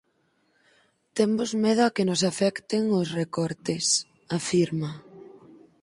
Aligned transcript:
"Temos 1.17 1.49
medo 1.65 1.81
a 1.85 1.93
que 1.95 2.07
nos 2.09 2.21
afecten 2.31 2.83
os 2.99 3.07
recortes", 3.19 3.85
afirma. 4.37 4.91